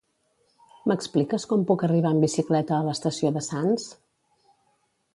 M'expliques 0.91 1.45
com 1.51 1.67
puc 1.71 1.85
arribar 1.89 2.15
en 2.17 2.23
bicicleta 2.25 2.77
a 2.79 2.83
l'estació 2.91 3.35
de 3.39 3.47
Sants? 3.53 3.89